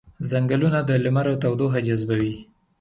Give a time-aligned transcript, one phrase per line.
[0.29, 2.33] ځنګلونه د لمر تودوخه جذبوي